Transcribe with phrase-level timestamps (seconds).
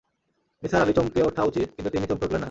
[0.63, 2.39] নিসার আলির চমকে ওঠা উচিত, কিন্তু তিনি চমকে উঠলেন না।